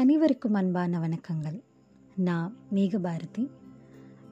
அனைவருக்கும் 0.00 0.56
அன்பான 0.58 0.98
வணக்கங்கள். 0.98 1.56
நான் 2.26 2.50
மேகபாரதி. 2.74 3.44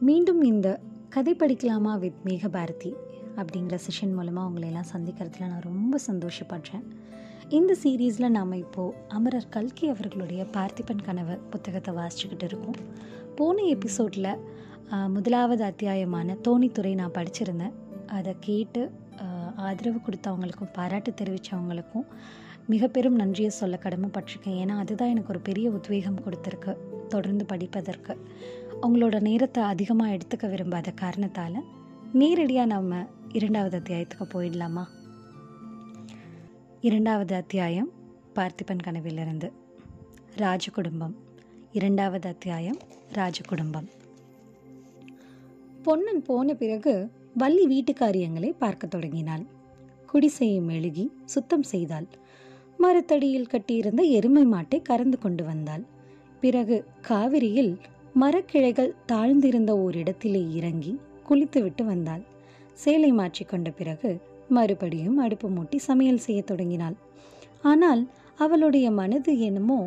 மீண்டும் 0.00 0.42
இந்த 0.42 0.68
கதை 1.14 1.32
படிக்கலாமா 1.34 1.92
வித் 2.02 2.20
மேகபாரதி 2.24 2.92
அப்படிங்கிற 3.36 3.78
செஷன் 3.86 4.14
மூலமாக 4.14 4.46
உங்களையெல்லாம் 4.50 4.90
சந்திக்கிறதுல 4.92 5.48
நான் 5.52 5.66
ரொம்ப 5.70 5.98
சந்தோஷப்படுறேன். 6.06 6.84
இந்த 7.48 7.76
சீரீஸில் 7.82 8.28
நாம் 8.28 8.52
இப்போது 8.52 8.94
அமரர் 9.08 9.48
கல்கி 9.48 9.88
அவர்களுடைய 9.94 10.44
பார்த்திபன் 10.56 11.04
கனவு 11.04 11.36
புத்தகத்தை 11.50 11.94
வாசிச்சுக்கிட்டு 11.94 12.48
இருக்கோம். 12.50 12.80
போன 13.34 13.62
எபிசோடில் 13.74 14.32
முதலாவது 15.16 15.64
அத்தியாயமான 15.64 16.38
தோணித்துறை 16.48 16.94
நான் 16.94 17.16
படிச்சிருந்தேன். 17.18 17.76
அதை 18.18 18.34
கேட்டு 18.40 18.84
ஆதரவு 19.68 20.00
கொடுத்தவங்களுக்கும் 20.06 20.74
பாராட்டு 20.78 21.12
தெரிவித்தவங்களுக்கும் 21.22 22.08
மிக 22.66 22.86
பெரும் 22.86 23.14
நன்றியை 23.14 23.50
சொல்ல 23.50 23.78
கடமைப்பட்டிருக்கேன். 23.82 24.64
ஏன்னா 24.64 24.78
அதுதான் 24.78 25.08
எனக்கு 25.08 25.28
ஒரு 25.28 25.40
பெரிய 25.40 25.70
உத்வேகம் 25.70 26.20
கொடுத்துருக்கு 26.20 26.76
தொடர்ந்து 27.08 27.44
படிப்பதற்கு. 27.44 28.26
அவங்களோட 28.82 29.20
நேரத்தை 29.20 29.62
அதிகமாக 29.62 30.16
எடுத்துக்க 30.16 30.50
விரும்பாத 30.50 30.90
காரணத்தால் 30.90 31.64
நேரடியாக 32.12 32.66
நம்ம 32.66 33.06
இரண்டாவது 33.32 33.78
அத்தியாயத்துக்கு 33.78 34.20
போயிடலாமா? 34.20 34.84
இரண்டாவது 36.80 37.34
அத்தியாயம் 37.34 37.90
பார்த்திபன் 38.34 38.82
கனவிலிருந்து. 38.82 39.52
ராஜ 40.36 40.70
குடும்பம். 40.70 41.16
இரண்டாவது 41.72 42.28
அத்தியாயம் 42.28 42.78
ராஜ 43.12 43.40
குடும்பம். 43.48 43.88
பொன்னன் 45.82 46.22
போன 46.22 46.54
பிறகு 46.54 47.10
வள்ளி 47.34 47.66
வீட்டுக்காரியங்களை 47.66 48.40
பார்க்க 48.40 48.58
பார்க்கத் 48.58 48.90
தொடங்கினாள். 48.90 49.42
குடிசையை 50.06 50.60
மெழுகி 50.60 51.08
சுத்தம் 51.24 51.62
செய்தாள். 51.62 52.06
மரத்தடியில் 52.78 53.50
கட்டியிருந்த 53.52 54.02
எருமை 54.16 54.44
மாட்டை 54.44 54.78
கறந்து 54.82 55.18
கொண்டு 55.18 55.44
வந்தாள். 55.44 55.84
பிறகு 56.40 56.76
காவிரியில் 57.00 57.72
மரக்கிளைகள் 58.14 58.92
தாழ்ந்திருந்த 59.12 59.72
ஓரிடத்திலே 59.84 60.42
இறங்கி 60.52 60.92
குளித்துவிட்டு 61.28 61.84
வந்தாள். 61.84 62.22
சேலை 62.74 63.10
மாற்றிக்கொண்ட 63.12 63.68
பிறகு 63.70 64.10
மறுபடியும் 64.48 65.18
அடுப்பு 65.18 65.48
மூட்டி 65.48 65.78
சமையல் 65.78 66.24
செய்யத் 66.26 66.46
தொடங்கினாள். 66.46 66.96
ஆனால் 67.62 68.02
அவளுடைய 68.38 68.86
மனது 68.90 69.32
என்னமோ 69.40 69.80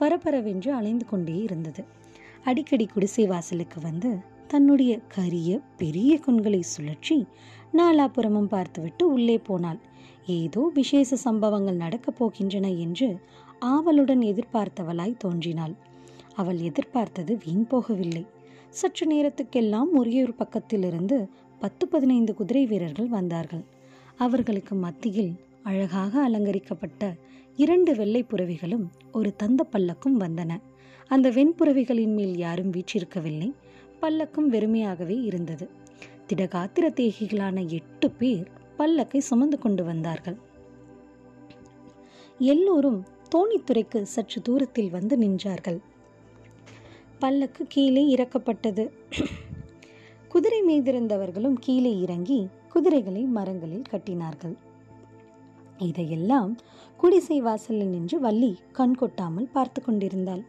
பரபரவென்று 0.00 0.70
அலைந்து 0.70 1.06
கொண்டே 1.06 1.36
இருந்தது. 1.38 1.82
அடிக்கடி 2.44 2.86
குடிசை 2.86 3.24
வாசலுக்கு 3.26 3.78
வந்து 3.80 4.10
தன்னுடைய 4.46 4.92
கரிய 5.08 5.50
பெரிய 5.76 6.12
கண்களை 6.18 6.60
சுழற்றி 6.72 7.18
நாலாபுறமும் 7.72 8.50
பார்த்துவிட்டு 8.54 9.04
உள்ளே 9.12 9.36
போனாள். 9.38 9.80
ஏதோ 10.26 10.70
விசேஷ 10.74 11.16
சம்பவங்கள் 11.16 11.76
நடக்கப் 11.76 12.24
போகின்றன 12.24 12.78
என்று 12.78 13.18
ஆவலுடன் 13.58 14.20
எதிர்பார்த்தவளாய் 14.20 15.16
தோன்றினாள். 15.16 15.74
அவள் 16.34 16.58
எதிர்பார்த்தது 16.58 17.38
வீண் 17.44 17.66
போகவில்லை. 17.70 18.26
சற்று 18.70 19.12
நேரத்துக்கெல்லாம் 19.12 19.90
ஒரேயொரு 19.96 20.34
பக்கத்திலிருந்து 20.38 21.28
பத்து 21.58 21.88
பதினைந்து 21.88 22.34
குதிரை 22.34 22.66
வீரர்கள் 22.66 23.06
வந்தார்கள். 23.06 23.64
அவர்களுக்கு 24.16 24.74
மத்தியில் 24.74 25.32
அழகாக 25.62 26.22
அலங்கரிக்கப்பட்ட 26.22 27.14
இரண்டு 27.56 27.94
வெள்ளை 27.94 28.26
புறவிகளும் 28.30 28.84
ஒரு 29.12 29.36
தந்த 29.36 29.66
பல்லக்கும் 29.72 30.20
வந்தன. 30.20 30.60
அந்த 31.06 31.30
வெண்புறவிகளின் 31.30 32.14
மேல் 32.14 32.36
யாரும் 32.36 32.72
வீற்றிருக்கவில்லை. 32.72 33.52
பல்லக்கும் 34.00 34.50
வெறுமையாகவே 34.50 35.24
இருந்தது. 35.24 35.68
திடகாத்திர 36.28 36.90
தேகிகளான 36.90 37.66
எட்டு 37.66 38.10
பேர் 38.10 38.62
பல்லக்கை 38.78 39.18
சுமந்து 39.18 39.58
கொண்டு 39.58 39.84
வந்தார்கள். 39.84 40.36
எல்லோரும் 42.38 43.00
தோணித்துறைக்கு 43.34 44.02
சற்று 44.02 44.42
தூரத்தில் 44.42 44.90
வந்து 44.90 45.16
நின்றார்கள். 45.16 45.78
பல்லக்கு 47.18 47.64
கீழே 47.68 48.02
இறக்கப்பட்டது. 48.14 48.84
குதிரை 50.28 50.60
மீதிருந்தவர்களும் 50.62 51.58
கீழே 51.60 52.00
இறங்கி 52.00 52.48
குதிரைகளை 52.72 53.22
மரங்களில் 53.22 53.90
கட்டினார்கள். 53.92 54.54
இதையெல்லாம் 55.78 56.58
குடிசை 56.96 57.40
வாசலில் 57.40 57.86
நின்று 57.86 58.20
வள்ளி 58.20 58.58
கண் 58.72 58.94
கொட்டாமல் 58.94 59.52
பார்த்து 59.52 59.80
கொண்டிருந்தாள். 59.82 60.42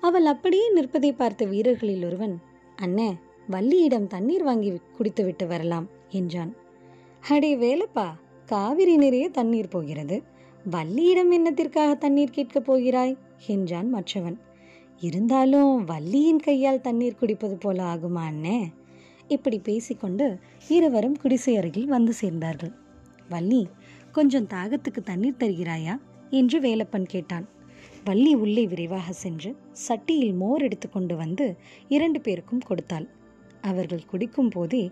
அவள் 0.00 0.26
அப்படியே 0.26 0.72
நிற்பதை 0.72 1.12
பார்த்த 1.12 1.44
வீரர்களில் 1.44 2.04
ஒருவன் 2.04 2.36
அண்ணே 2.78 3.10
வள்ளியிடம் 3.50 4.06
தண்ணீர் 4.06 4.42
வாங்கி 4.42 4.70
குடித்துவிட்டு 4.96 5.46
வரலாம் 5.46 5.86
என்றான். 6.10 6.52
அடே 7.28 7.56
வேலப்பா 7.56 8.10
காவிரி 8.46 8.96
நிறைய 8.96 9.28
தண்ணீர் 9.28 9.68
போகிறது. 9.68 10.22
வள்ளியிடம் 10.70 11.30
என்னத்திற்காக 11.30 11.98
தண்ணீர் 11.98 12.30
கேட்கப் 12.30 12.64
போகிறாய்? 12.64 13.16
என்றான் 13.46 13.88
மற்றவன். 13.88 14.38
இருந்தாலும் 15.00 15.84
வள்ளியின் 15.84 16.38
கையால் 16.38 16.80
தண்ணீர் 16.80 17.14
குடிப்பது 17.14 17.56
போல 17.56 17.82
ஆகுமா 17.82 18.20
அண்ணே? 18.30 18.64
இப்படி 19.28 19.58
பேசிக்கொண்டு 19.58 20.38
இருவரும் 20.68 21.16
குடிசை 21.16 21.56
அருகில் 21.56 21.86
வந்து 21.86 22.12
சேர்ந்தார்கள். 22.20 22.72
வள்ளி 23.28 23.68
கொஞ்சம் 24.12 24.46
தாகத்துக்கு 24.46 25.02
தண்ணீர் 25.04 25.36
தருகிறாயா? 25.38 25.96
என்று 26.30 26.60
வேலப்பன் 26.60 27.04
கேட்டான். 27.04 27.48
வள்ளி 28.04 28.34
உள்ளே 28.34 28.66
விரைவாக 28.66 29.12
சென்று 29.12 29.56
சட்டியில் 29.88 30.34
மோர் 30.34 30.62
எடுத்துக்கொண்டு 30.62 31.16
வந்து 31.16 31.56
இரண்டு 31.88 32.20
பேருக்கும் 32.20 32.58
கொடுத்தாள். 32.58 33.08
அவர்கள் 33.60 34.04
குடிக்கும் 34.04 34.48
போதே 34.48 34.90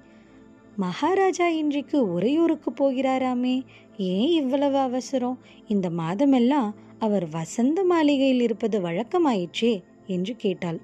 மகாராஜா 0.78 1.49
இன்றைக்கு 1.49 2.12
உறையூருக்கு 2.12 2.71
போகிறாராமே? 2.71 3.62
ஏன் 3.97 4.28
இவ்வளவு 4.28 4.77
அவசரம்? 4.77 5.39
இந்த 5.69 5.91
மாதமெல்லாம் 5.91 6.72
அவர் 6.99 7.28
வசந்த 7.28 7.84
மாளிகையில் 7.84 8.41
இருப்பது 8.41 8.81
வழக்கமாயிற்றே? 8.81 9.83
என்று 10.06 10.37
கேட்டாள். 10.37 10.81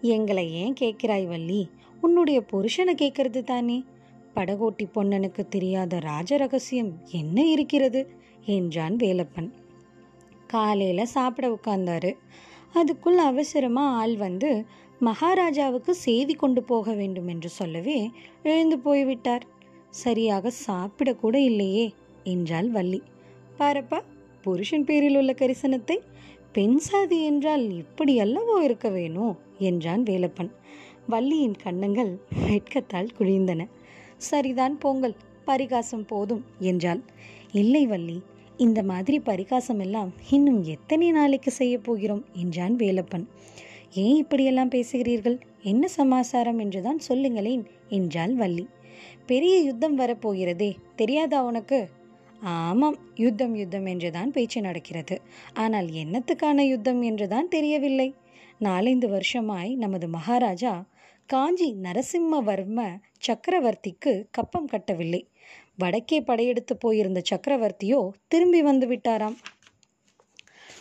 எங்களை 0.00 0.52
ஏன் 0.52 0.74
கேட்கிறாய் 0.80 1.26
வள்ளி? 1.26 1.70
உன்னுடைய 2.00 2.44
புருஷனை 2.52 2.94
கேட்கறது 2.94 3.42
தானே? 3.42 3.84
படகோட்டி 4.34 4.86
பொன்னனுக்கு 4.94 5.48
தெரியாத 5.48 5.98
ராஜ 5.98 6.36
ரகசியம் 6.36 6.92
என்ன 7.10 7.44
இருக்கிறது? 7.44 8.10
என்றான் 8.44 8.96
வேலப்பன். 8.96 9.50
காலையில் 10.46 11.04
சாப்பிட 11.04 11.48
உட்கார்ந்தாரு. 11.48 12.12
அதுக்குள் 12.74 13.16
அவசரமாக 13.16 13.96
ஆள் 13.96 14.16
வந்து 14.16 14.64
மகாராஜாவுக்கு 15.06 15.92
செய்தி 16.06 16.34
கொண்டு 16.34 16.60
போக 16.62 16.92
வேண்டும் 16.92 17.28
என்று 17.28 17.48
சொல்லவே 17.48 17.98
எழுந்து 18.42 18.76
போய்விட்டார். 18.78 19.44
சரியாக 20.02 20.52
சாப்பிடக்கூட 20.66 21.36
இல்லையே 21.50 21.84
என்றாள் 22.24 22.68
வள்ளி. 22.68 23.00
பாரப்பா 23.58 23.98
புருஷன் 24.44 24.86
பேரில் 24.88 25.16
உள்ள 25.16 25.32
கரிசனத்தை 25.32 25.96
பெண் 26.52 26.78
சாதி 26.78 27.18
என்றால் 27.24 27.64
இப்படி 27.82 28.12
அல்லவோ 28.20 28.56
இருக்க 28.62 28.88
வேணும் 28.88 29.34
என்றான் 29.68 30.02
வேலப்பன். 30.02 30.50
வள்ளியின் 31.08 31.56
கன்னங்கள் 31.62 32.12
வெட்கத்தால் 32.46 33.14
குழிந்தன. 33.18 33.60
சரிதான் 34.28 34.74
போங்கள் 34.78 35.14
பரிகாசம் 35.44 36.06
போதும் 36.06 36.42
என்றாள். 36.70 37.02
இல்லை 37.52 37.84
வள்ளி 37.86 38.18
இந்த 38.56 38.80
மாதிரி 38.82 39.18
பரிகாசம் 39.20 39.78
எல்லாம் 39.78 40.10
இன்னும் 40.30 40.60
எத்தனை 40.74 41.08
நாளைக்கு 41.10 41.50
செய்ய 41.50 41.74
போகிறோம் 41.78 42.24
என்றான் 42.34 42.74
வேலப்பன். 42.76 43.26
ஏன் 43.94 44.16
இப்படியெல்லாம் 44.16 44.70
பேசுகிறீர்கள்? 44.70 45.40
என்ன 45.62 45.88
சமாசாரம் 45.88 46.58
என்றுதான் 46.58 46.98
சொல்லுங்களேன் 46.98 47.64
என்றாள் 47.88 48.34
வள்ளி. 48.34 48.68
பெரிய 49.26 49.60
யுத்தம் 49.60 49.98
வரப்போகிறதே 49.98 50.74
தெரியாதா 50.96 51.44
உனக்கு? 51.44 51.88
ஆமாம் 52.42 52.98
யுத்தம் 53.14 53.54
யுத்தம் 53.54 53.86
என்றுதான் 53.86 54.30
பேச்சு 54.30 54.60
நடக்கிறது. 54.60 55.20
ஆனால் 55.52 55.86
என்னத்துக்கான 55.86 56.58
யுத்தம் 56.58 57.02
என்றுதான் 57.02 57.48
தெரியவில்லை. 57.48 58.14
நாலைந்து 58.58 59.08
வருஷமாய் 59.08 59.74
நமது 59.74 60.08
மகாராஜா 60.08 60.84
காஞ்சி 61.26 61.76
நரசிம்மவர்ம 61.82 62.98
சக்கரவர்த்திக்கு 63.26 64.24
கப்பம் 64.30 64.66
கட்டவில்லை. 64.66 65.28
வடக்கே 65.76 66.20
படையெடுத்து 66.20 66.76
போயிருந்த 66.76 67.22
சக்கரவர்த்தியோ 67.30 68.08
திரும்பி 68.28 68.62
வந்து 68.62 68.86
விட்டாராம். 68.88 69.36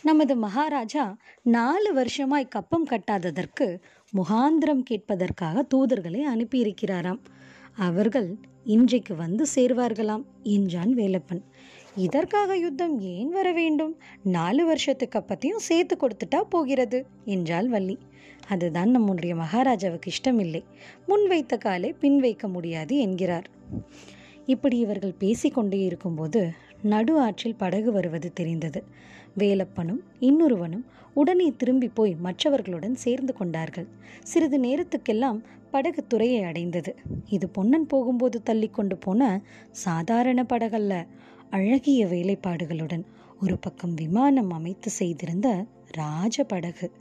நமது 0.08 0.36
மகாராஜா 0.36 1.04
நாலு 1.42 1.94
வருஷமாய் 1.94 2.48
கப்பம் 2.48 2.86
கட்டாததற்கு 2.88 3.66
முகாந்திரம் 4.14 4.84
கேட்பதற்காக 4.90 5.64
தூதர்களை 5.74 6.22
அனுப்பியிருக்கிறாராம். 6.34 7.20
அவர்கள் 7.78 8.30
இன்றைக்கு 8.64 9.14
வந்து 9.16 9.46
சேர்வார்களாம் 9.56 10.24
என்றான் 10.44 10.94
வேலப்பன். 10.96 11.42
இதற்காக 11.96 12.58
யுத்தம் 12.58 12.96
ஏன் 13.00 13.30
வர 13.30 13.52
வேண்டும்? 13.52 13.94
நாலு 14.24 14.66
வருஷத்து 14.66 15.08
கப்பத்தையும் 15.16 15.66
சேர்த்து 15.70 15.98
கொடுத்துட்டா 16.00 16.42
போகிறது 16.50 17.06
என்றாள் 17.26 17.68
வள்ளி. 17.68 17.98
அதுதான் 18.48 18.90
நம்முடைய 18.90 19.36
மகாராஜாவுக்கு 19.36 20.12
இஷ்டமில்லை. 20.12 20.64
முன் 21.08 21.28
வைத்த 21.28 21.58
காலை 21.58 21.94
பின் 21.94 22.20
வைக்க 22.20 22.48
முடியாது 22.48 22.98
என்கிறார். 22.98 23.50
இப்படி 24.46 24.78
இவர்கள் 24.78 25.20
பேசிக்கொண்டே 25.20 25.80
இருக்கும்போது 25.80 26.42
நடு 26.84 27.20
ஆற்றில் 27.20 27.56
படகு 27.56 27.92
வருவது 27.92 28.30
தெரிந்தது. 28.34 28.82
வேலப்பனும் 29.38 30.00
இன்னொருவனும் 30.20 30.86
உடனே 31.14 31.54
திரும்பி 31.58 31.88
போய் 31.88 32.16
மற்றவர்களுடன் 32.16 32.96
சேர்ந்து 32.96 33.34
கொண்டார்கள். 33.34 33.88
சிறிது 34.24 34.60
நேரத்துக்கெல்லாம் 34.60 35.44
படகு 35.72 36.08
துறையை 36.08 36.44
அடைந்தது. 36.44 36.96
இது 37.30 37.50
பொன்னன் 37.50 37.88
போகும்போது 37.88 38.44
தள்ளி 38.44 38.68
கொண்டு 38.68 38.98
போன 38.98 39.42
சாதாரண 39.72 40.46
படகல்ல. 40.50 41.08
அழகிய 41.50 42.06
வேலைப்பாடுகளுடன் 42.06 43.04
ஒரு 43.42 43.58
பக்கம் 43.58 43.94
விமானம் 43.94 44.52
அமைத்து 44.52 44.90
செய்திருந்த 44.90 45.66
ராஜ 45.92 46.44
படகு. 46.44 46.92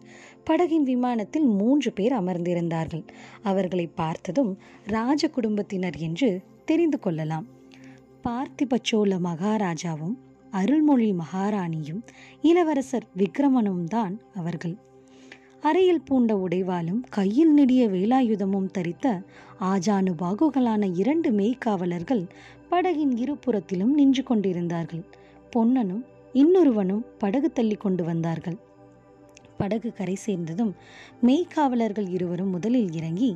படகின் 0.50 0.82
விமானத்தில் 0.82 1.44
மூன்று 1.44 1.92
பேர் 1.92 2.12
அமர்ந்திருந்தார்கள். 2.12 3.04
அவர்களை 3.42 3.86
பார்த்ததும் 3.86 4.58
ராஜ 4.86 5.28
குடும்பத்தினர் 5.28 5.96
என்று 5.96 6.40
தெரிந்து 6.64 6.98
கொள்ளலாம். 6.98 7.46
பார்த்திப 8.24 8.78
மகாராஜாவும் 8.92 10.16
அருள்மொழி 10.60 11.08
மகாராணியும் 11.12 12.02
இளவரசர் 12.42 13.06
விக்ரமனும் 13.18 13.84
தான் 13.84 14.14
அவர்கள். 14.34 14.76
அறையில் 15.60 16.04
பூண்ட 16.04 16.32
உடைவாலும் 16.36 17.00
கையில் 17.08 17.52
நெடிய 17.52 17.82
வேலாயுதமும் 17.88 18.68
தரித்த 18.78 19.06
ஆஜானு 19.60 20.12
பாகுகளான 20.22 20.82
இரண்டு 20.94 21.30
மெய்க்காவலர்கள் 21.30 22.24
படகின் 22.70 23.14
இருபுறத்திலும் 23.22 23.92
நின்று 23.94 24.22
கொண்டிருந்தார்கள். 24.22 25.04
பொன்னனும் 25.52 26.04
இன்னொருவனும் 26.34 27.04
படகு 27.18 27.50
தள்ளி 27.52 27.76
கொண்டு 27.76 28.04
வந்தார்கள். 28.04 28.58
படகு 29.58 29.90
கரை 29.92 30.16
சேர்ந்ததும் 30.26 30.72
மெய்க்காவலர்கள் 31.26 32.08
இருவரும் 32.08 32.50
முதலில் 32.50 32.90
இறங்கி 32.92 33.30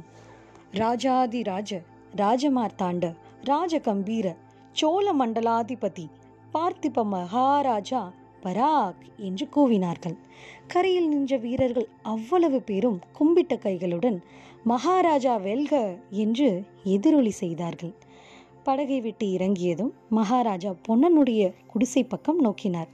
ராஜாதி 0.73 1.41
ராஜ 1.43 1.71
ராஜமார்த்தாண்ட 2.17 3.05
ராஜகம்பீர 3.45 4.27
சோழ 4.73 5.07
மண்டலாதிபதி 5.13 6.05
பார்த்திப 6.55 7.05
மகாராஜா 7.05 8.13
பராக் 8.43 9.03
என்று 9.17 9.49
கூவினார்கள். 9.57 10.17
கரையில் 10.67 11.09
நின்ற 11.09 11.37
வீரர்கள் 11.37 11.89
அவ்வளவு 12.03 12.63
பேரும் 12.63 13.01
கும்பிட்ட 13.19 13.55
கைகளுடன் 13.57 14.19
மகாராஜா 14.65 15.37
வெல்க 15.37 15.99
என்று 16.11 16.63
எதிரொலி 16.85 17.31
செய்தார்கள். 17.31 17.93
படகை 18.63 19.01
விட்டு 19.01 19.31
இறங்கியதும் 19.31 19.93
மகாராஜா 20.09 20.75
பொன்னனுடைய 20.89 21.53
குடிசை 21.67 22.05
பக்கம் 22.05 22.41
நோக்கினார். 22.45 22.91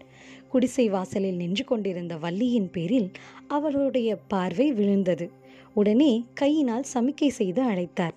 குடிசை 0.49 0.89
வாசலில் 0.89 1.37
நின்று 1.37 1.65
கொண்டிருந்த 1.65 2.17
வள்ளியின் 2.17 2.71
பேரில் 2.71 3.11
அவருடைய 3.49 4.17
பார்வை 4.17 4.73
விழுந்தது. 4.73 5.31
உடனே 5.75 6.25
கையினால் 6.35 6.85
சமிக்கை 6.95 7.29
செய்து 7.29 7.63
அழைத்தார். 7.63 8.17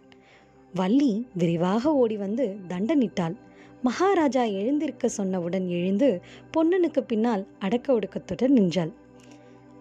வள்ளி 0.76 1.28
விரைவாக 1.34 1.94
ஓடி 1.94 2.18
வந்து 2.18 2.58
தண்டனிட்டாள். 2.68 3.36
மகாராஜா 3.84 4.44
எழுந்திருக்க 4.44 5.10
சொன்னவுடன் 5.18 5.68
எழுந்து 5.68 6.22
பொன்னனுக்கு 6.58 7.02
பின்னால் 7.02 7.48
அடக்க 7.60 8.00
ஒடுக்கத்துடன் 8.00 8.48
நின்றாள். 8.48 8.92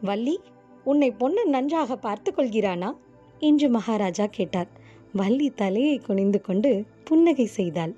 வள்ளி 0.03 0.41
உன்னை 0.85 1.11
பொன்னன் 1.11 1.49
நன்றாக 1.49 1.97
பார்த்து 1.97 2.33
கொள்கிறானா? 2.37 2.91
என்று 3.39 3.69
மகாராஜா 3.69 4.27
கேட்டார். 4.27 4.67
வள்ளி 5.12 5.50
தலையை 5.50 5.99
குனிந்து 5.99 6.41
கொண்டு 6.41 6.85
புன்னகை 7.05 7.47
செய்தாள். 7.47 7.95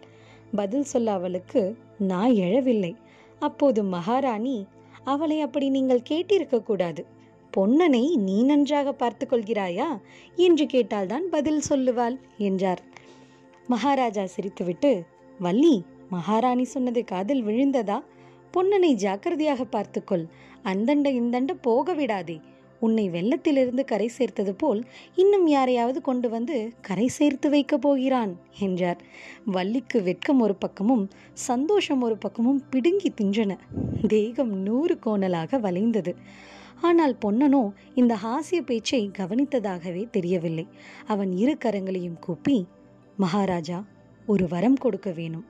பதில் 0.55 0.82
சொல்ல 0.82 1.12
அவளுக்கு 1.12 1.76
நான் 1.99 2.31
எழவில்லை. 2.31 2.96
அப்போது 3.38 3.85
மகாராணி 3.85 4.67
அவளை 5.05 5.41
அப்படி 5.41 5.69
நீங்கள் 5.69 6.06
கேட்டிருக்க 6.08 6.62
கூடாது. 6.62 7.05
பொன்னனை 7.56 8.14
நீ 8.17 8.43
நன்றாக 8.43 8.93
பார்த்து 8.93 9.26
கொள்கிறாயா? 9.26 10.00
என்று 10.37 10.64
கேட்டால்தான் 10.64 11.26
பதில் 11.31 11.62
சொல்லுவாள் 11.69 12.17
என்றார். 12.38 12.82
மகாராஜா 13.67 14.25
சிரித்துவிட்டு 14.37 15.03
வள்ளி 15.40 15.75
மகாராணி 16.08 16.64
சொன்னது 16.64 17.04
காதில் 17.04 17.44
விழுந்ததா? 17.44 17.98
பொன்னனை 18.54 18.92
ஜாக்கிரதையாக 18.94 19.64
பார்த்துக்கொள். 19.64 20.25
அந்தண்ட 20.62 21.10
இந்தண்ட 21.10 21.54
போக 21.54 21.94
விடாதே. 21.94 22.40
உன்னை 22.81 23.10
வெள்ளத்திலிருந்து 23.10 23.84
கரை 23.84 24.08
சேர்த்தது 24.08 24.54
போல் 24.54 24.81
இன்னும் 25.14 25.46
யாரையாவது 25.46 26.00
கொண்டு 26.00 26.28
வந்து 26.28 26.56
கரை 26.81 27.06
சேர்த்து 27.08 27.50
வைக்கப் 27.50 27.81
போகிறான் 27.81 28.32
என்றார். 28.58 29.00
வள்ளிக்கு 29.44 30.02
வெட்கம் 30.02 30.40
ஒரு 30.40 30.54
பக்கமும் 30.54 31.04
சந்தோஷம் 31.32 32.02
ஒரு 32.02 32.16
பக்கமும் 32.16 32.62
பிடுங்கி 32.70 33.12
தின்றன. 33.20 33.58
தேகம் 34.08 34.52
நூறு 34.62 34.98
கோணலாக 35.06 35.60
வளைந்தது. 35.60 36.14
ஆனால் 36.81 37.16
பொன்னனோ 37.25 37.62
இந்த 37.94 38.14
ஹாசிய 38.25 38.60
பேச்சை 38.60 39.10
கவனித்ததாகவே 39.19 40.04
தெரியவில்லை. 40.10 40.66
அவன் 41.06 41.32
இரு 41.32 41.56
கரங்களையும் 41.64 42.19
கூப்பி 42.19 42.58
மகாராஜா 43.16 43.84
ஒரு 44.31 44.47
வரம் 44.49 44.75
கொடுக்க 44.75 45.11
வேணும். 45.11 45.44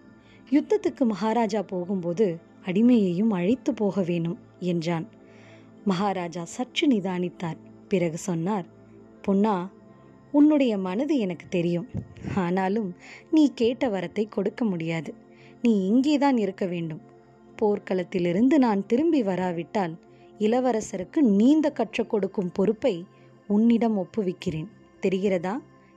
யுத்தத்துக்கு 0.50 1.04
மகாராஜா 1.04 1.62
போகும்போது 1.62 2.26
அடிமையையும் 2.64 3.30
அழைத்து 3.30 3.74
போக 3.74 4.02
வேணும் 4.02 4.38
என்றான். 4.60 5.06
மகாராஜா 5.84 6.44
சற்று 6.44 6.84
நிதானித்தார். 6.88 7.58
பிறகு 7.88 8.18
சொன்னார் 8.18 8.66
பொன்னா 9.22 9.54
உன்னுடைய 10.32 10.78
மனது 10.78 11.14
எனக்கு 11.18 11.46
தெரியும். 11.48 11.88
ஆனாலும் 12.34 12.94
நீ 13.30 13.50
கேட்ட 13.54 13.88
வரத்தை 13.88 14.28
கொடுக்க 14.28 14.64
முடியாது. 14.64 15.14
நீ 15.62 15.72
இங்கேதான் 15.86 16.38
இருக்க 16.38 16.66
வேண்டும். 16.66 17.00
போர்க்களத்திலிருந்து 17.62 18.58
நான் 18.58 18.86
திரும்பி 18.86 19.22
வராவிட்டால் 19.22 19.94
இளவரசருக்கு 20.38 21.20
நீந்த 21.20 21.70
கற்றுக் 21.70 22.10
கொடுக்கும் 22.10 22.52
பொறுப்பை 22.52 23.04
உன்னிடம் 23.46 23.98
ஒப்புவிக்கிறேன். 23.98 24.70
தெரிகிறதா? 25.02 25.54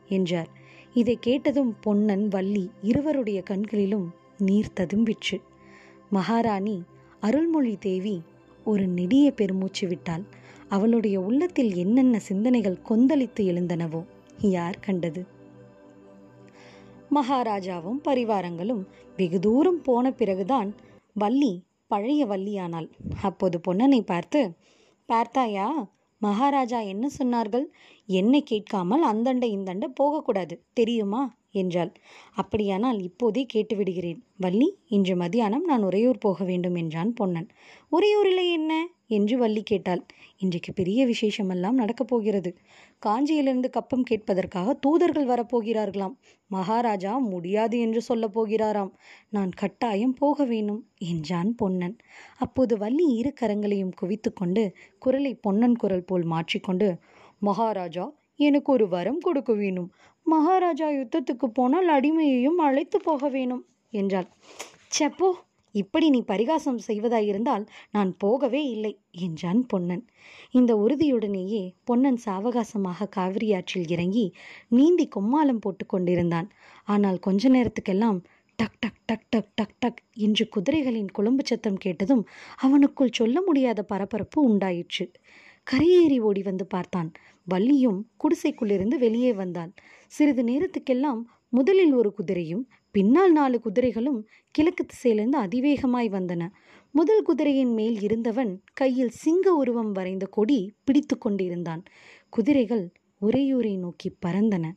என்றார். 0.10 0.62
இதை 0.94 1.18
கேட்டதும் 1.22 1.72
பொன்னன் 1.82 2.28
வள்ளி 2.28 2.64
இருவருடைய 2.82 3.42
கண்களிலும் 3.42 4.08
நீர் 4.38 4.76
ததும்பிற்று 4.76 5.38
மகாராணி 6.10 6.84
அருள்மொழி 7.20 7.78
தேவி 7.78 8.22
ஒரு 8.66 8.84
நெடிய 8.88 9.32
பெருமூச்சு 9.32 9.88
விட்டாள். 9.88 10.24
அவளுடைய 10.70 11.20
உள்ளத்தில் 11.20 11.72
என்னென்ன 11.76 12.20
சிந்தனைகள் 12.20 12.84
கொந்தளித்து 12.90 13.42
எழுந்தனவோ 13.52 14.02
யார் 14.38 14.80
கண்டது? 14.80 15.22
மகாராஜாவும் 17.12 18.00
பரிவாரங்களும் 18.04 18.84
வெகு 19.18 19.40
தூரம் 19.40 19.82
போன 19.82 20.12
பிறகுதான் 20.12 20.76
வள்ளி 21.14 21.64
பழைய 21.88 22.26
வள்ளியானாள். 22.26 22.90
அப்போது 23.22 23.60
பொன்னனை 23.68 24.02
பார்த்து 24.06 24.42
பார்த்தாயா 25.06 25.68
மகாராஜா 26.24 26.80
என்ன 26.94 27.06
சொன்னார்கள்? 27.18 27.66
என்னை 28.10 28.42
கேட்காமல் 28.44 29.06
அந்தண்டை 29.06 29.50
இந்தண்டை 29.58 29.88
போகக்கூடாது 29.94 30.56
தெரியுமா? 30.74 31.22
என்றாள். 31.56 31.92
அப்படியானால் 32.34 33.00
இப்போதே 33.02 33.42
கேட்டுவிடுகிறேன். 33.54 34.20
வள்ளி 34.38 34.70
இன்று 34.88 35.16
மதியானம் 35.16 35.68
நான் 35.68 35.84
உறையூர் 35.84 36.18
போக 36.18 36.44
வேண்டும் 36.44 36.76
என்றான் 36.76 37.12
பொன்னன். 37.14 37.50
உறையூரில் 37.92 38.44
என்ன? 38.52 38.72
என்று 39.08 39.36
வள்ளி 39.38 39.64
கேட்டாள். 39.64 40.02
இன்றைக்கு 40.38 40.72
பெரிய 40.74 41.00
விசேஷமெல்லாம் 41.06 41.80
நடக்கப் 41.82 42.08
போகிறது. 42.08 42.52
காஞ்சியிலிருந்து 43.06 43.70
கப்பம் 43.70 44.06
கேட்பதற்காக 44.10 44.76
தூதர்கள் 44.80 45.28
வரப்போகிறார்களாம். 45.28 46.16
மகாராஜா 46.52 47.14
முடியாது 47.18 47.78
என்று 47.80 48.02
சொல்ல 48.02 48.26
போகிறாராம். 48.28 48.92
நான் 49.30 49.52
கட்டாயம் 49.56 50.14
போக 50.14 50.46
வேணும் 50.46 50.82
என்றான் 51.08 51.52
பொன்னன். 51.56 51.96
அப்போது 52.38 52.74
வள்ளி 52.78 53.08
இரு 53.14 53.34
கரங்களையும் 53.42 53.94
குவித்துக்கொண்டு 54.02 54.64
குரலை 55.00 55.34
பொன்னன் 55.36 55.76
குரல் 55.76 56.06
போல் 56.06 56.24
மாற்றிக்கொண்டு 56.24 56.90
மகாராஜா 57.42 58.06
எனக்கு 58.40 58.70
ஒரு 58.72 58.86
வரம் 58.88 59.22
கொடுக்க 59.22 59.52
வேணும் 59.54 59.90
மகாராஜா 60.26 60.88
யுத்தத்துக்கு 60.92 61.48
போனால் 61.54 61.90
அடிமையையும் 61.90 62.60
அழைத்து 62.60 62.98
போக 63.00 63.30
வேணும் 63.30 63.64
என்றாள். 63.94 64.30
செப்போ 64.88 65.30
இப்படி 65.76 66.08
நீ 66.10 66.20
பரிகாசம் 66.24 66.80
செய்வதாயிருந்தால் 66.88 67.64
நான் 67.92 68.12
போகவே 68.18 68.62
இல்லை 68.66 68.92
என்றான் 69.20 69.62
பொன்னன். 69.66 70.04
இந்த 70.52 70.72
உறுதியுடனேயே 70.76 71.64
பொன்னன் 71.84 72.20
சாவகாசமாக 72.26 73.10
காவிரி 73.10 73.50
ஆற்றில் 73.54 73.88
இறங்கி 73.88 74.26
நீந்தி 74.70 75.08
கொம்மாலம் 75.08 75.60
போட்டு 75.60 75.86
கொண்டிருந்தான். 75.86 76.50
ஆனால் 76.88 77.20
கொஞ்ச 77.20 77.50
நேரத்துக்கெல்லாம் 77.50 78.20
டக் 78.60 78.80
டக் 78.80 79.02
டக் 79.06 79.28
டக் 79.30 79.52
டக் 79.56 79.76
டக் 79.80 80.02
என்று 80.18 80.44
குதிரைகளின் 80.56 81.12
குழம்பு 81.12 81.44
சத்தம் 81.46 81.78
கேட்டதும் 81.78 82.24
அவனுக்குள் 82.62 83.16
சொல்ல 83.16 83.38
முடியாத 83.42 83.80
பரபரப்பு 83.84 84.40
உண்டாயிற்று. 84.42 85.06
கரையேறி 85.68 86.18
ஓடி 86.20 86.42
வந்து 86.42 86.66
பார்த்தான். 86.68 87.10
வள்ளியும் 87.48 88.00
குடிசைக்குள்ளிருந்து 88.24 88.98
வெளியே 88.98 89.32
வந்தாள் 89.34 89.72
சிறிது 90.12 90.44
நேரத்துக்கெல்லாம் 90.44 91.22
முதலில் 91.50 91.94
ஒரு 91.94 92.10
குதிரையும் 92.18 92.64
பின்னால் 92.94 93.32
நாலு 93.32 93.60
குதிரைகளும் 93.60 94.28
கிழக்கு 94.52 94.86
திசையிலிருந்து 94.86 95.40
அதிவேகமாய் 95.40 96.10
வந்தன. 96.10 96.50
முதல் 96.92 97.22
குதிரையின் 97.22 97.74
மேல் 97.74 98.02
இருந்தவன் 98.02 98.64
கையில் 98.74 99.10
சிங்க 99.10 99.54
உருவம் 99.54 99.92
வரைந்த 99.92 100.26
கொடி 100.26 100.74
பிடித்து 100.84 101.18
கொண்டிருந்தான். 101.18 101.84
குதிரைகள் 102.30 102.92
உரையூரை 103.22 103.78
நோக்கி 103.78 104.18
பறந்தன. 104.26 104.72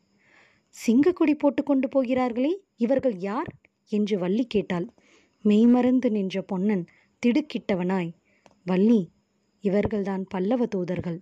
சிங்க 0.69 1.13
கொடி 1.13 1.35
போட்டுக்கொண்டு 1.35 1.89
போகிறார்களே 1.89 2.65
இவர்கள் 2.77 3.17
யார்? 3.19 3.53
என்று 3.89 4.19
வள்ளி 4.19 4.47
கேட்டாள். 4.47 4.95
மெய்மறந்து 5.43 6.11
நின்ற 6.11 6.43
பொன்னன் 6.43 6.85
திடுக்கிட்டவனாய். 7.27 8.13
வள்ளி 8.65 9.11
இவர்கள்தான் 9.63 10.25
பல்லவ 10.29 10.67
தூதர்கள். 10.67 11.21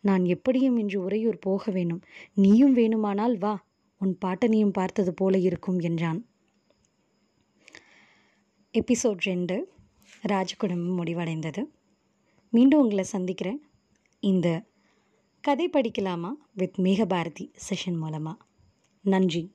நான் 0.00 0.24
எப்படியும் 0.24 0.76
இன்று 0.76 1.00
உறையூர் 1.00 1.38
போக 1.38 1.72
வேணும். 1.72 2.02
நீயும் 2.34 2.76
வேணுமானால் 2.76 3.38
வா. 3.38 3.54
உன் 3.98 4.18
பாட்டனையும் 4.24 4.72
பார்த்தது 4.72 5.14
போல 5.14 5.38
இருக்கும் 5.38 5.78
என்றான். 5.78 6.26
எபிசோட் 8.78 9.18
ரெண்டு 9.18 9.72
ராஜகுடும்பம் 10.28 10.96
முடிவடைந்தது. 10.96 11.64
மீண்டும் 12.48 12.80
உங்களை 12.80 13.04
சந்திக்கிறேன். 13.04 13.62
இந்த 14.20 14.64
கதை 15.40 15.68
படிக்கலாமா? 15.68 16.30
வித் 16.54 16.78
மேகபாரதி 16.78 17.54
செஷன் 17.70 17.98
மூலமாக 17.98 18.44
நன்றி. 19.00 19.52